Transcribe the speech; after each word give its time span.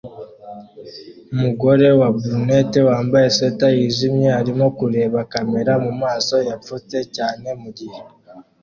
Umugore 1.33 1.87
wa 1.99 2.09
brunette 2.15 2.79
wambaye 2.89 3.27
swater 3.35 3.71
yijimye 3.77 4.29
arimo 4.39 4.65
kureba 4.77 5.19
kamera 5.31 5.73
mumaso 5.83 6.35
yapfutse 6.49 6.97
cyane 7.15 7.47
mugihe 7.61 7.99